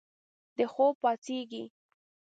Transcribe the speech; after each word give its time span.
د 0.55 0.57
خوب 0.73 0.93
پاڅیږې 1.01 1.63